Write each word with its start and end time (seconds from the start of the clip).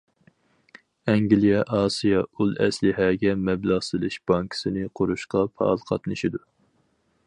ئەنگلىيە 1.11 1.59
ئاسىيا 1.79 2.23
ئۇل 2.31 2.57
ئەسلىھەگە 2.65 3.37
مەبلەغ 3.51 3.87
سېلىش 3.91 4.21
بانكىسىنى 4.33 4.91
قۇرۇشقا 5.01 5.49
پائال 5.59 5.87
قاتنىشىدۇ. 5.93 6.47